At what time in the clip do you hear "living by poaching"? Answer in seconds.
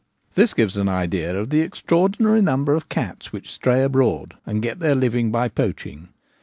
4.95-6.09